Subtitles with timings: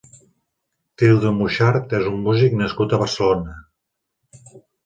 [1.01, 3.55] Tildo Muxart és un músic nascut a Barcelona.